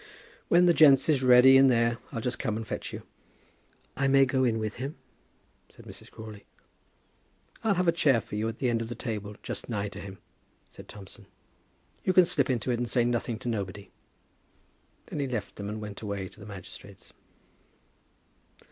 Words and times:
"When 0.47 0.65
the 0.65 0.73
gents 0.73 1.07
is 1.09 1.21
ready 1.21 1.57
in 1.57 1.67
there, 1.67 1.99
I'll 2.11 2.21
just 2.21 2.39
come 2.39 2.57
and 2.57 2.65
fetch 2.65 2.91
you." 2.91 3.03
"I 3.95 4.07
may 4.07 4.25
go 4.25 4.43
in 4.43 4.57
with 4.57 4.77
him?" 4.77 4.95
said 5.69 5.85
Mrs. 5.85 6.09
Crawley. 6.09 6.43
"I'll 7.63 7.75
have 7.75 7.87
a 7.87 7.91
chair 7.91 8.19
for 8.19 8.35
you 8.35 8.47
at 8.47 8.57
the 8.57 8.67
end 8.67 8.81
of 8.81 8.89
the 8.89 8.95
table, 8.95 9.35
just 9.43 9.69
nigh 9.69 9.89
to 9.89 9.99
him," 9.99 10.17
said 10.71 10.87
Thompson. 10.89 11.27
"You 12.03 12.13
can 12.13 12.25
slip 12.25 12.49
into 12.49 12.71
it 12.71 12.79
and 12.79 12.89
say 12.89 13.05
nothing 13.05 13.37
to 13.41 13.47
nobody." 13.47 13.91
Then 15.05 15.19
he 15.19 15.27
left 15.27 15.57
them 15.57 15.69
and 15.69 15.79
went 15.79 16.01
away 16.01 16.29
to 16.29 16.39
the 16.39 16.47
magistrates. 16.47 17.13